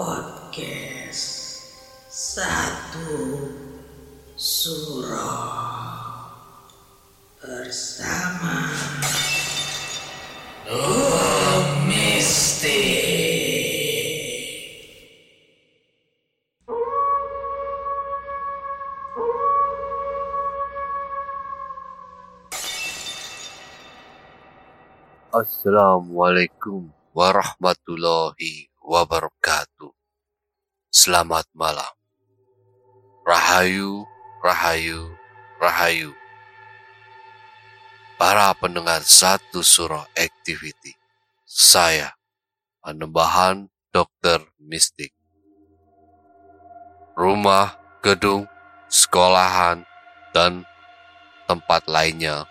podcast 0.00 1.60
satu 2.08 3.36
surah 4.32 6.24
bersama 7.36 8.64
Mistik. 11.84 13.04
Assalamualaikum 25.28 26.88
warahmatullahi 27.12 28.69
wabarakatuh. 28.80 29.92
Selamat 30.90 31.46
malam. 31.54 31.92
Rahayu, 33.22 34.08
rahayu, 34.42 35.14
rahayu. 35.60 36.10
Para 38.18 38.52
pendengar 38.58 39.00
satu 39.06 39.62
surah 39.62 40.04
activity. 40.18 40.96
Saya, 41.46 42.12
Panembahan 42.82 43.70
Dokter 43.92 44.42
Mistik. 44.58 45.14
Rumah, 47.16 47.76
gedung, 48.00 48.48
sekolahan, 48.88 49.84
dan 50.32 50.64
tempat 51.48 51.84
lainnya 51.90 52.46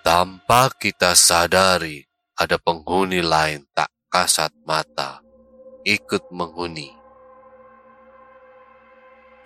tanpa 0.00 0.72
kita 0.72 1.12
sadari, 1.12 2.08
ada 2.32 2.56
penghuni 2.56 3.20
lain 3.20 3.68
tak 3.76 3.92
kasat 4.10 4.50
mata 4.66 5.22
ikut 5.86 6.34
menghuni. 6.34 6.90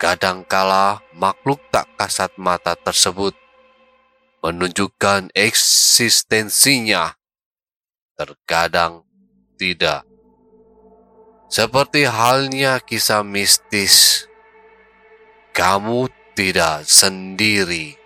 Kadangkala 0.00 1.04
makhluk 1.14 1.60
tak 1.68 1.86
kasat 2.00 2.32
mata 2.40 2.74
tersebut 2.74 3.36
menunjukkan 4.44 5.32
eksistensinya, 5.32 7.16
terkadang 8.12 9.08
tidak. 9.56 10.04
Seperti 11.48 12.04
halnya 12.04 12.76
kisah 12.84 13.24
mistis, 13.24 14.28
kamu 15.56 16.12
tidak 16.36 16.84
sendiri. 16.84 17.96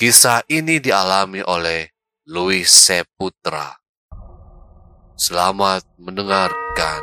Kisah 0.00 0.44
ini 0.48 0.80
dialami 0.80 1.44
oleh 1.44 1.92
Louis 2.24 2.64
Seputra. 2.64 3.83
Selamat 5.14 5.86
mendengarkan. 5.94 7.02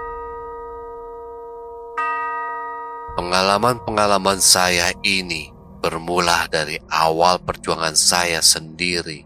Pengalaman-pengalaman 3.16 4.36
saya 4.44 4.92
ini 5.00 5.48
bermula 5.80 6.44
dari 6.52 6.76
awal 6.92 7.40
perjuangan 7.40 7.96
saya 7.96 8.44
sendiri. 8.44 9.24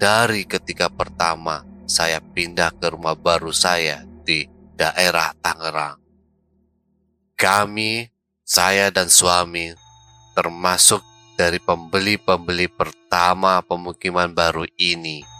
Dari 0.00 0.48
ketika 0.48 0.88
pertama 0.88 1.60
saya 1.84 2.24
pindah 2.24 2.72
ke 2.80 2.88
rumah 2.88 3.12
baru 3.12 3.52
saya 3.52 4.00
di 4.24 4.48
daerah 4.80 5.36
Tangerang. 5.36 6.00
Kami, 7.36 8.08
saya 8.40 8.88
dan 8.88 9.12
suami, 9.12 9.76
termasuk 10.32 11.04
dari 11.36 11.60
pembeli-pembeli 11.60 12.72
pertama 12.72 13.60
pemukiman 13.60 14.32
baru 14.32 14.64
ini. 14.80 15.35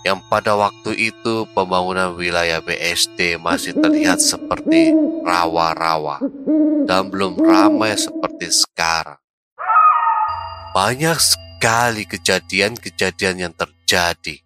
Yang 0.00 0.24
pada 0.32 0.56
waktu 0.56 1.12
itu 1.12 1.44
pembangunan 1.52 2.16
wilayah 2.16 2.64
BSD 2.64 3.36
masih 3.36 3.76
terlihat 3.76 4.16
seperti 4.16 4.96
rawa-rawa 5.20 6.24
dan 6.88 7.12
belum 7.12 7.36
ramai 7.36 7.92
seperti 8.00 8.48
sekarang. 8.48 9.20
Banyak 10.72 11.18
sekali 11.20 12.08
kejadian-kejadian 12.08 13.36
yang 13.44 13.52
terjadi. 13.52 14.40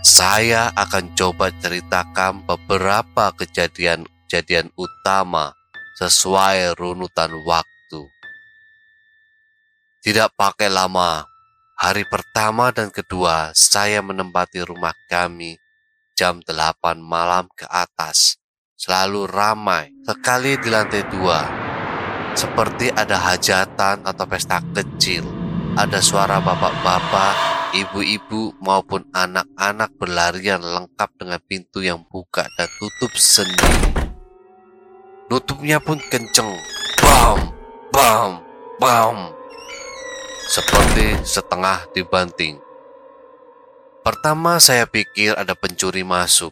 Saya 0.00 0.72
akan 0.72 1.12
coba 1.12 1.52
ceritakan 1.60 2.48
beberapa 2.48 3.36
kejadian-kejadian 3.36 4.72
utama 4.80 5.52
sesuai 6.00 6.80
runutan 6.80 7.28
waktu. 7.44 8.00
Tidak 10.00 10.32
pakai 10.32 10.72
lama, 10.72 11.28
hari 11.80 12.04
pertama 12.04 12.68
dan 12.76 12.92
kedua 12.92 13.56
saya 13.56 14.04
menempati 14.04 14.60
rumah 14.60 14.92
kami 15.08 15.56
jam 16.12 16.44
8 16.44 17.00
malam 17.00 17.48
ke 17.56 17.64
atas. 17.64 18.36
Selalu 18.76 19.24
ramai, 19.24 19.88
sekali 20.04 20.60
di 20.60 20.68
lantai 20.68 21.04
dua. 21.08 21.40
Seperti 22.36 22.92
ada 22.92 23.16
hajatan 23.16 24.04
atau 24.04 24.24
pesta 24.28 24.60
kecil. 24.72 25.24
Ada 25.76 26.00
suara 26.00 26.40
bapak-bapak, 26.40 27.34
ibu-ibu 27.76 28.56
maupun 28.60 29.04
anak-anak 29.12 29.96
berlarian 30.00 30.60
lengkap 30.60 31.12
dengan 31.16 31.40
pintu 31.44 31.84
yang 31.84 32.04
buka 32.08 32.48
dan 32.56 32.68
tutup 32.80 33.12
sendiri. 33.16 34.12
Nutupnya 35.28 35.76
pun 35.80 36.00
kenceng. 36.08 36.48
Bam, 37.04 37.52
bam, 37.92 38.40
bam 38.80 39.39
seperti 40.50 41.14
setengah 41.22 41.86
dibanting. 41.94 42.58
Pertama 44.02 44.58
saya 44.58 44.82
pikir 44.82 45.38
ada 45.38 45.54
pencuri 45.54 46.02
masuk, 46.02 46.50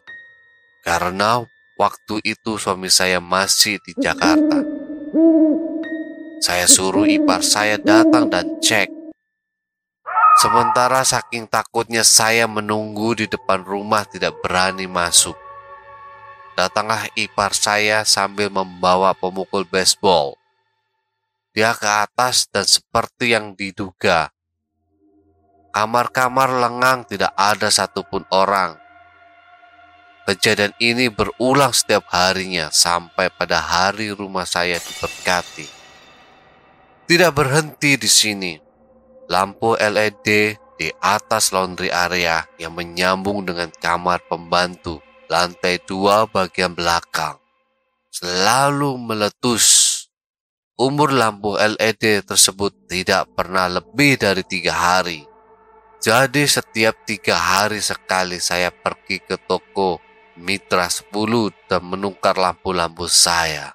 karena 0.87 1.43
waktu 1.75 2.23
itu 2.23 2.63
suami 2.63 2.95
saya 2.95 3.19
masih 3.19 3.83
di 3.83 3.99
Jakarta. 3.99 4.63
Saya 6.39 6.71
suruh 6.71 7.11
ipar 7.11 7.43
saya 7.43 7.75
datang 7.75 8.31
dan 8.31 8.63
cek. 8.63 8.87
Sementara 10.39 11.03
saking 11.03 11.51
takutnya 11.51 12.07
saya 12.07 12.47
menunggu 12.47 13.19
di 13.19 13.27
depan 13.27 13.67
rumah 13.67 14.07
tidak 14.07 14.39
berani 14.39 14.87
masuk. 14.87 15.35
Datanglah 16.55 17.11
ipar 17.19 17.51
saya 17.51 18.07
sambil 18.07 18.47
membawa 18.47 19.11
pemukul 19.11 19.67
baseball. 19.67 20.38
Dia 21.53 21.73
ke 21.73 21.89
atas 21.89 22.49
dan 22.53 22.69
seperti 22.69 23.33
yang 23.33 23.57
diduga. 23.57 24.31
Kamar-kamar 25.73 26.53
lengang 26.59 27.09
tidak 27.09 27.33
ada 27.37 27.69
satupun 27.73 28.27
orang. 28.33 28.77
Kejadian 30.29 30.77
ini 30.77 31.09
berulang 31.09 31.73
setiap 31.73 32.05
harinya 32.13 32.69
sampai 32.69 33.33
pada 33.33 33.65
hari 33.65 34.13
rumah 34.13 34.45
saya 34.45 34.77
diberkati. 34.77 35.65
Tidak 37.09 37.33
berhenti 37.33 37.97
di 37.97 38.11
sini. 38.11 38.55
lampu 39.29 39.77
LED 39.77 40.57
di 40.81 40.89
atas 41.05 41.53
laundry 41.53 41.93
area 41.93 42.49
yang 42.57 42.73
menyambung 42.73 43.45
dengan 43.45 43.69
kamar 43.69 44.25
pembantu 44.25 45.05
lantai 45.29 45.85
dua 45.85 46.25
bagian 46.25 46.73
belakang 46.73 47.37
selalu 48.19 48.99
meletus. 48.99 49.88
Umur 50.79 51.11
lampu 51.11 51.59
LED 51.59 52.23
tersebut 52.23 52.87
tidak 52.87 53.27
pernah 53.35 53.67
lebih 53.67 54.15
dari 54.15 54.47
tiga 54.47 54.71
hari. 54.71 55.27
Jadi 55.99 56.47
setiap 56.47 57.03
tiga 57.03 57.35
hari 57.35 57.83
sekali 57.83 58.39
saya 58.39 58.71
pergi 58.71 59.19
ke 59.19 59.35
toko 59.43 59.99
Mitra 60.39 60.87
10 60.87 61.11
dan 61.67 61.83
menukar 61.83 62.39
lampu-lampu 62.39 63.11
saya. 63.11 63.75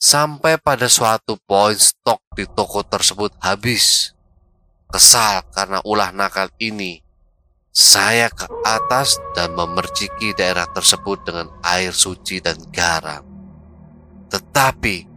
Sampai 0.00 0.56
pada 0.56 0.88
suatu 0.88 1.36
poin 1.36 1.76
stok 1.76 2.24
di 2.32 2.48
toko 2.48 2.80
tersebut 2.80 3.36
habis. 3.44 4.16
Kesal 4.88 5.44
karena 5.52 5.84
ulah 5.84 6.16
nakal 6.16 6.48
ini, 6.56 6.96
saya 7.68 8.32
ke 8.32 8.48
atas 8.64 9.20
dan 9.36 9.52
memerciki 9.52 10.32
daerah 10.32 10.64
tersebut 10.72 11.28
dengan 11.28 11.52
air 11.60 11.92
suci 11.92 12.40
dan 12.40 12.56
garam. 12.72 13.20
Tetapi, 14.32 15.15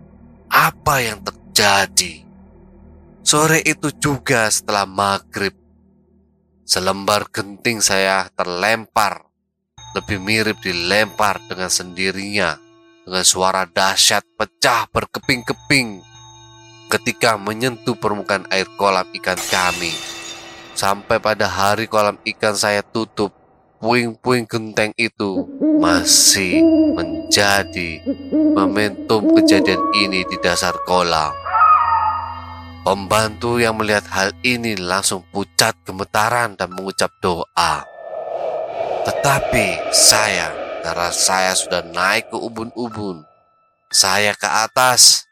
apa 0.70 1.02
yang 1.02 1.18
terjadi? 1.26 2.22
Sore 3.26 3.66
itu 3.66 3.90
juga 3.98 4.46
setelah 4.54 4.86
maghrib, 4.86 5.54
selembar 6.62 7.26
genting 7.34 7.82
saya 7.82 8.30
terlempar, 8.38 9.26
lebih 9.98 10.22
mirip 10.22 10.58
dilempar 10.62 11.42
dengan 11.50 11.74
sendirinya, 11.74 12.62
dengan 13.02 13.26
suara 13.26 13.66
dahsyat 13.66 14.22
pecah 14.38 14.86
berkeping-keping. 14.94 16.06
Ketika 16.90 17.38
menyentuh 17.38 17.94
permukaan 17.94 18.50
air 18.50 18.66
kolam 18.74 19.06
ikan 19.14 19.38
kami. 19.38 19.94
Sampai 20.74 21.22
pada 21.22 21.46
hari 21.46 21.86
kolam 21.86 22.18
ikan 22.26 22.58
saya 22.58 22.82
tutup, 22.82 23.30
puing-puing 23.80 24.44
genteng 24.44 24.92
itu 25.00 25.48
masih 25.80 26.60
menjadi 27.00 28.04
momentum 28.52 29.32
kejadian 29.40 29.80
ini 29.96 30.28
di 30.28 30.36
dasar 30.44 30.76
kolam. 30.84 31.32
Pembantu 32.84 33.60
yang 33.60 33.80
melihat 33.80 34.04
hal 34.12 34.30
ini 34.44 34.76
langsung 34.76 35.24
pucat 35.32 35.76
gemetaran 35.88 36.60
dan 36.60 36.76
mengucap 36.76 37.12
doa. 37.24 37.88
Tetapi 39.08 39.96
saya, 39.96 40.52
karena 40.84 41.10
saya 41.12 41.56
sudah 41.56 41.84
naik 41.84 42.32
ke 42.32 42.38
ubun-ubun, 42.40 43.24
saya 43.92 44.36
ke 44.36 44.48
atas, 44.48 45.24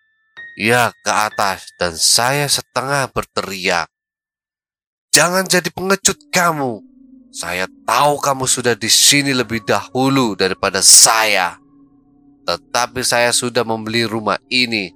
ya 0.56 0.92
ke 1.04 1.12
atas, 1.12 1.68
dan 1.76 1.96
saya 1.96 2.48
setengah 2.48 3.12
berteriak. 3.12 3.92
Jangan 5.12 5.48
jadi 5.48 5.68
pengecut 5.72 6.20
kamu. 6.32 6.97
Saya 7.38 7.70
tahu 7.86 8.18
kamu 8.18 8.50
sudah 8.50 8.74
di 8.74 8.90
sini 8.90 9.30
lebih 9.30 9.62
dahulu 9.62 10.34
daripada 10.34 10.82
saya. 10.82 11.62
Tetapi 12.50 13.06
saya 13.06 13.30
sudah 13.30 13.62
membeli 13.62 14.10
rumah 14.10 14.42
ini. 14.50 14.90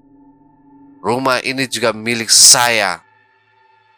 Rumah 1.06 1.46
ini 1.46 1.70
juga 1.70 1.94
milik 1.94 2.34
saya. 2.34 3.06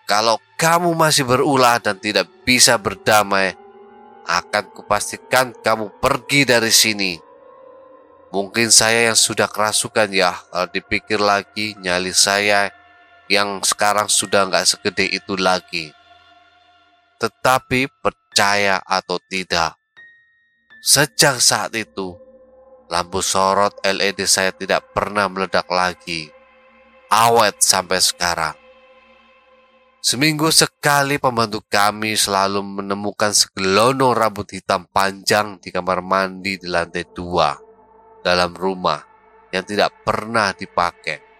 Kalau 0.03 0.43
kamu 0.59 0.91
masih 0.91 1.23
berulah 1.23 1.79
dan 1.79 1.95
tidak 1.95 2.27
bisa 2.43 2.75
berdamai, 2.75 3.55
akan 4.27 4.75
kupastikan 4.75 5.55
kamu 5.63 5.87
pergi 6.03 6.43
dari 6.43 6.71
sini. 6.75 7.15
Mungkin 8.35 8.67
saya 8.75 9.07
yang 9.07 9.15
sudah 9.15 9.47
kerasukan 9.47 10.11
ya, 10.11 10.35
kalau 10.51 10.67
dipikir 10.67 11.23
lagi 11.23 11.79
nyali 11.79 12.11
saya 12.11 12.75
yang 13.31 13.63
sekarang 13.63 14.11
sudah 14.11 14.51
nggak 14.51 14.67
segede 14.67 15.07
itu 15.15 15.39
lagi. 15.39 15.95
Tetapi 17.23 17.87
percaya 18.33 18.81
atau 18.81 19.21
tidak, 19.29 19.77
sejak 20.81 21.37
saat 21.37 21.69
itu, 21.77 22.17
lampu 22.89 23.21
sorot 23.21 23.77
LED 23.85 24.25
saya 24.25 24.49
tidak 24.49 24.89
pernah 24.89 25.29
meledak 25.29 25.69
lagi. 25.69 26.33
Awet 27.13 27.61
sampai 27.61 28.01
sekarang. 28.01 28.57
Seminggu 30.01 30.49
sekali 30.49 31.21
pembantu 31.21 31.61
kami 31.61 32.17
selalu 32.17 32.81
menemukan 32.81 33.37
segelondong 33.37 34.17
rambut 34.17 34.49
hitam 34.49 34.89
panjang 34.89 35.61
di 35.61 35.69
kamar 35.69 36.01
mandi 36.01 36.57
di 36.57 36.65
lantai 36.65 37.05
dua 37.13 37.53
dalam 38.25 38.49
rumah 38.57 38.97
yang 39.53 39.61
tidak 39.61 39.93
pernah 40.01 40.57
dipakai. 40.57 41.32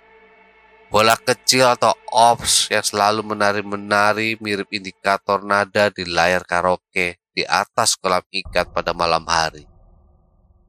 Bola 0.93 1.17
kecil 1.17 1.65
atau 1.65 1.97
ops 2.13 2.69
yang 2.69 2.85
selalu 2.85 3.25
menari-menari 3.25 4.37
mirip 4.37 4.69
indikator 4.69 5.41
nada 5.41 5.89
di 5.89 6.05
layar 6.05 6.45
karaoke 6.45 7.17
di 7.33 7.41
atas 7.41 7.97
kolam 7.97 8.21
ikan 8.29 8.69
pada 8.69 8.93
malam 8.93 9.25
hari. 9.25 9.65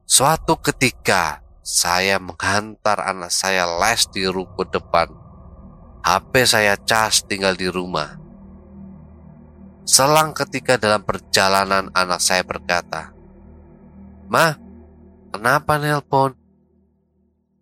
Suatu 0.09 0.57
ketika, 0.57 1.45
saya 1.61 2.17
menghantar 2.17 3.05
anak 3.05 3.29
saya 3.29 3.69
les 3.69 4.09
di 4.09 4.25
ruko 4.25 4.65
depan 4.65 5.13
HP 6.05 6.45
saya 6.45 6.77
cas 6.77 7.25
tinggal 7.25 7.57
di 7.57 7.65
rumah. 7.65 8.13
Selang 9.89 10.37
ketika 10.37 10.77
dalam 10.77 11.01
perjalanan 11.01 11.89
anak 11.97 12.21
saya 12.21 12.45
berkata, 12.45 13.09
"Ma, 14.29 14.53
kenapa 15.33 15.81
nelpon?" 15.81 16.44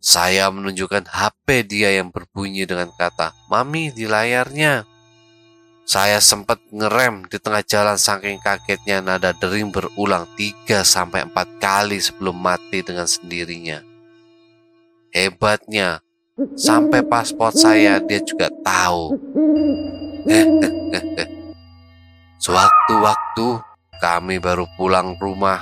Saya 0.03 0.51
menunjukkan 0.51 1.07
HP 1.07 1.63
dia 1.63 1.95
yang 1.95 2.11
berbunyi 2.11 2.67
dengan 2.67 2.91
kata, 2.91 3.31
"Mami 3.47 3.87
di 3.95 4.03
layarnya." 4.03 4.83
Saya 5.87 6.19
sempat 6.19 6.59
ngerem 6.75 7.23
di 7.31 7.39
tengah 7.39 7.63
jalan 7.63 7.95
saking 7.95 8.43
kagetnya 8.43 8.99
nada 8.99 9.31
dering 9.31 9.71
berulang 9.71 10.27
3 10.35 10.83
sampai 10.83 11.27
4 11.27 11.59
kali 11.59 12.03
sebelum 12.03 12.35
mati 12.35 12.83
dengan 12.83 13.07
sendirinya. 13.07 13.83
Hebatnya, 15.11 16.03
Sampai 16.57 17.05
paspor 17.05 17.53
saya 17.53 18.01
dia 18.01 18.17
juga 18.25 18.49
tahu. 18.65 19.13
Sewaktu-waktu 22.43 23.47
kami 24.01 24.41
baru 24.41 24.65
pulang 24.73 25.13
rumah 25.21 25.61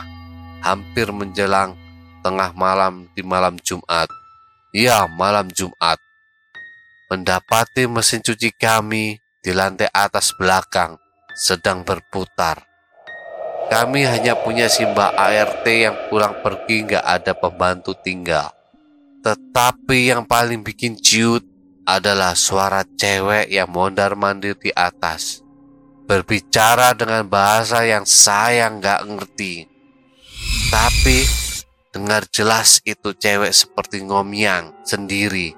hampir 0.63 1.11
menjelang 1.11 1.75
tengah 2.23 2.55
malam 2.55 3.11
di 3.11 3.19
malam 3.19 3.59
Jumat. 3.59 4.07
Ya, 4.71 5.03
malam 5.03 5.51
Jumat. 5.51 5.99
Mendapati 7.11 7.91
mesin 7.91 8.23
cuci 8.23 8.55
kami 8.55 9.19
di 9.43 9.51
lantai 9.51 9.91
atas 9.91 10.31
belakang 10.39 10.95
sedang 11.35 11.83
berputar. 11.83 12.63
Kami 13.67 14.07
hanya 14.07 14.39
punya 14.39 14.71
simba 14.71 15.11
ART 15.11 15.67
yang 15.67 16.07
pulang 16.07 16.39
pergi 16.39 16.87
nggak 16.87 17.03
ada 17.03 17.35
pembantu 17.35 17.99
tinggal. 17.99 18.47
Tetapi 19.19 20.07
yang 20.07 20.23
paling 20.23 20.63
bikin 20.63 20.95
ciut 20.95 21.43
adalah 21.83 22.31
suara 22.31 22.87
cewek 22.87 23.51
yang 23.51 23.67
mondar-mandir 23.67 24.55
di 24.55 24.71
atas. 24.71 25.43
Berbicara 26.07 26.95
dengan 26.95 27.27
bahasa 27.27 27.83
yang 27.83 28.07
saya 28.07 28.71
nggak 28.71 29.03
ngerti. 29.03 29.67
Tapi 30.71 31.50
dengar 31.91 32.23
jelas 32.31 32.79
itu 32.87 33.11
cewek 33.11 33.51
seperti 33.51 34.07
ngomyang 34.07 34.71
sendiri. 34.87 35.51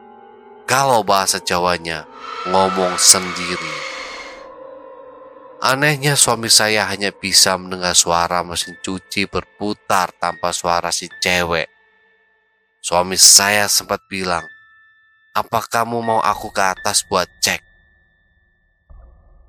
Kalau 0.65 1.05
bahasa 1.05 1.37
Jawanya 1.37 2.09
ngomong 2.49 2.97
sendiri. 2.97 3.73
Anehnya 5.63 6.19
suami 6.19 6.51
saya 6.51 6.83
hanya 6.91 7.13
bisa 7.15 7.55
mendengar 7.55 7.95
suara 7.95 8.43
mesin 8.43 8.75
cuci 8.83 9.29
berputar 9.31 10.11
tanpa 10.19 10.51
suara 10.51 10.91
si 10.91 11.07
cewek. 11.21 11.71
Suami 12.83 13.15
saya 13.15 13.71
sempat 13.71 14.03
bilang, 14.11 14.43
apa 15.31 15.63
kamu 15.63 16.03
mau 16.03 16.19
aku 16.19 16.51
ke 16.51 16.59
atas 16.59 17.07
buat 17.07 17.31
cek? 17.39 17.63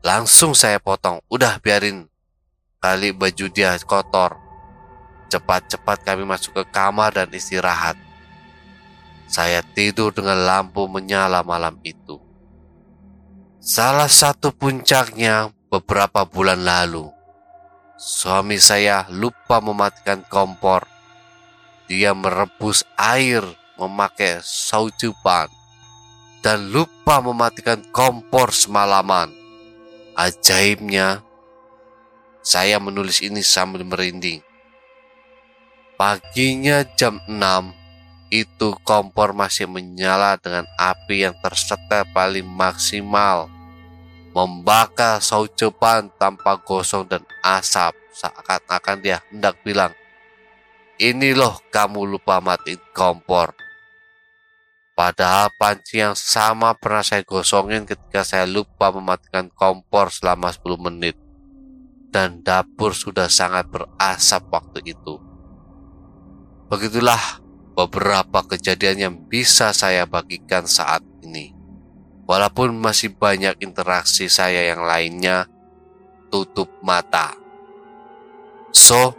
Langsung 0.07 0.55
saya 0.55 0.79
potong, 0.79 1.19
udah 1.33 1.59
biarin 1.59 2.07
kali 2.79 3.11
baju 3.11 3.47
dia 3.51 3.75
kotor. 3.83 4.44
Cepat-cepat 5.29 6.05
kami 6.05 6.25
masuk 6.29 6.61
ke 6.61 6.65
kamar 6.71 7.15
dan 7.15 7.31
istirahat. 7.33 7.97
Saya 9.29 9.65
tidur 9.65 10.15
dengan 10.15 10.39
lampu 10.45 10.87
menyala 10.87 11.43
malam 11.43 11.81
itu. 11.83 12.21
Salah 13.59 14.13
satu 14.13 14.53
puncaknya 14.53 15.49
beberapa 15.73 16.29
bulan 16.29 16.61
lalu, 16.61 17.09
suami 17.97 18.61
saya 18.61 19.09
lupa 19.09 19.65
mematikan 19.65 20.21
kompor 20.29 20.85
dia 21.85 22.17
merebus 22.17 22.81
air 22.97 23.45
memakai 23.77 24.41
saujupan 24.41 25.53
dan 26.41 26.73
lupa 26.73 27.21
mematikan 27.21 27.85
kompor 27.93 28.53
semalaman. 28.57 29.29
Ajaibnya, 30.17 31.21
saya 32.41 32.81
menulis 32.81 33.21
ini 33.21 33.45
sambil 33.45 33.85
merinding. 33.85 34.41
Paginya 35.95 36.83
jam 36.99 37.23
6, 37.31 37.71
itu 38.35 38.75
kompor 38.83 39.31
masih 39.31 39.71
menyala 39.71 40.35
dengan 40.43 40.67
api 40.75 41.23
yang 41.23 41.39
tersetel 41.39 42.03
paling 42.11 42.47
maksimal. 42.47 43.47
membakar 44.35 45.23
saucepan 45.23 46.11
tanpa 46.19 46.59
gosong 46.59 47.07
dan 47.07 47.23
asap 47.47 47.95
seakan-akan 48.11 48.99
dia 48.99 49.23
hendak 49.31 49.55
bilang, 49.63 49.95
ini 50.99 51.31
loh 51.39 51.63
kamu 51.71 52.03
lupa 52.19 52.43
matiin 52.43 52.83
kompor. 52.91 53.55
Padahal 54.95 55.55
panci 55.55 56.03
yang 56.03 56.19
sama 56.19 56.75
pernah 56.79 57.03
saya 57.07 57.23
gosongin 57.23 57.87
ketika 57.87 58.23
saya 58.23 58.47
lupa 58.47 58.91
mematikan 58.91 59.51
kompor 59.51 60.11
selama 60.11 60.51
10 60.51 60.87
menit. 60.91 61.15
Dan 62.15 62.47
dapur 62.47 62.95
sudah 62.95 63.27
sangat 63.27 63.67
berasap 63.71 64.47
waktu 64.51 64.83
itu. 64.87 65.34
Begitulah 66.75 67.39
beberapa 67.79 68.43
kejadian 68.51 68.99
yang 68.99 69.15
bisa 69.31 69.71
saya 69.71 70.11
bagikan 70.11 70.67
saat 70.67 71.07
ini. 71.23 71.55
Walaupun 72.27 72.75
masih 72.75 73.15
banyak 73.15 73.63
interaksi 73.63 74.27
saya 74.27 74.75
yang 74.75 74.83
lainnya, 74.83 75.47
tutup 76.35 76.67
mata. 76.83 77.39
So, 78.75 79.15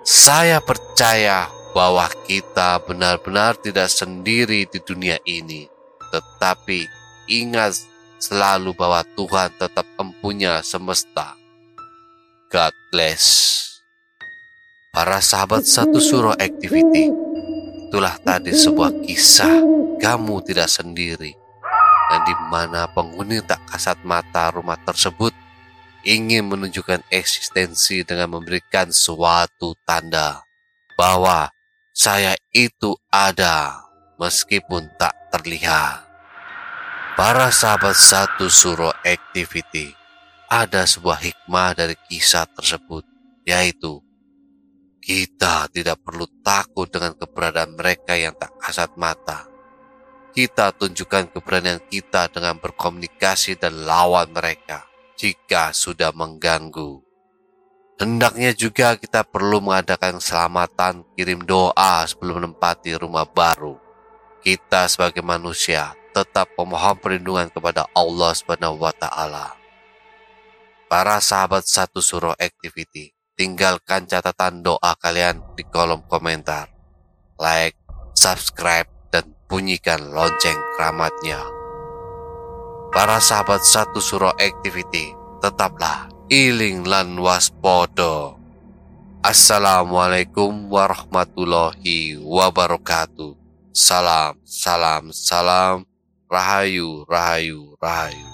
saya 0.00 0.64
percaya 0.64 1.52
bahwa 1.76 2.08
kita 2.24 2.80
benar-benar 2.88 3.60
tidak 3.60 3.92
sendiri 3.92 4.64
di 4.64 4.80
dunia 4.80 5.20
ini, 5.28 5.68
tetapi 6.08 6.88
ingat 7.28 7.84
selalu 8.16 8.72
bahwa 8.72 9.04
Tuhan 9.12 9.52
tetap 9.60 9.84
empunya 10.00 10.64
semesta. 10.64 11.36
God 12.48 12.72
bless. 12.88 13.60
Para 14.94 15.18
sahabat 15.18 15.66
satu 15.66 15.98
suruh 15.98 16.38
activity, 16.38 17.10
itulah 17.90 18.14
tadi 18.22 18.54
sebuah 18.54 18.94
kisah 19.02 19.58
kamu 19.98 20.38
tidak 20.46 20.70
sendiri. 20.70 21.34
Dan 22.06 22.22
di 22.22 22.34
mana 22.46 22.86
penghuni 22.86 23.42
tak 23.42 23.58
kasat 23.66 23.98
mata 24.06 24.54
rumah 24.54 24.78
tersebut 24.86 25.34
ingin 26.06 26.46
menunjukkan 26.46 27.02
eksistensi 27.10 28.06
dengan 28.06 28.38
memberikan 28.38 28.94
suatu 28.94 29.74
tanda 29.82 30.46
bahwa 30.94 31.50
saya 31.90 32.38
itu 32.54 32.94
ada 33.10 33.82
meskipun 34.22 34.94
tak 34.94 35.18
terlihat. 35.34 36.06
Para 37.18 37.50
sahabat 37.50 37.98
satu 37.98 38.46
suro 38.46 38.94
activity, 39.02 39.90
ada 40.46 40.86
sebuah 40.86 41.18
hikmah 41.18 41.74
dari 41.74 41.98
kisah 42.06 42.46
tersebut, 42.54 43.02
yaitu 43.42 44.03
kita 45.04 45.68
tidak 45.68 46.00
perlu 46.00 46.24
takut 46.40 46.88
dengan 46.88 47.12
keberadaan 47.12 47.76
mereka 47.76 48.16
yang 48.16 48.32
tak 48.40 48.56
kasat 48.56 48.96
mata. 48.96 49.44
Kita 50.32 50.72
tunjukkan 50.72 51.28
keberanian 51.28 51.84
kita 51.92 52.32
dengan 52.32 52.56
berkomunikasi 52.56 53.60
dan 53.60 53.84
lawan 53.84 54.32
mereka 54.32 54.88
jika 55.20 55.76
sudah 55.76 56.08
mengganggu. 56.16 57.04
Hendaknya 58.00 58.50
juga 58.56 58.98
kita 58.98 59.22
perlu 59.22 59.62
mengadakan 59.62 60.18
selamatan 60.18 61.06
kirim 61.14 61.46
doa 61.46 62.02
sebelum 62.08 62.42
menempati 62.42 62.98
rumah 62.98 63.28
baru. 63.28 63.78
Kita 64.42 64.90
sebagai 64.90 65.22
manusia 65.22 65.94
tetap 66.10 66.50
memohon 66.58 66.98
perlindungan 66.98 67.52
kepada 67.52 67.86
Allah 67.94 68.34
taala. 68.98 69.54
Para 70.90 71.22
sahabat 71.22 71.62
satu 71.70 72.02
suruh 72.02 72.34
activity, 72.34 73.13
tinggalkan 73.34 74.06
catatan 74.08 74.64
doa 74.64 74.94
kalian 74.98 75.42
di 75.54 75.62
kolom 75.66 76.02
komentar. 76.06 76.70
Like, 77.38 77.78
subscribe, 78.14 78.86
dan 79.10 79.30
bunyikan 79.46 80.10
lonceng 80.10 80.58
keramatnya 80.74 81.54
para 82.94 83.18
sahabat 83.18 83.66
satu 83.66 83.98
suro 83.98 84.30
activity, 84.38 85.10
tetaplah 85.42 86.06
iling 86.30 86.86
lan 86.86 87.18
waspodo. 87.18 88.38
Assalamualaikum 89.18 90.70
warahmatullahi 90.70 92.22
wabarakatuh. 92.22 93.34
Salam, 93.74 94.38
salam, 94.46 95.10
salam. 95.10 95.82
Rahayu, 96.30 97.02
rahayu, 97.10 97.74
rahayu. 97.82 98.33